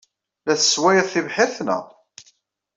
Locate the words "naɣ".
1.65-1.85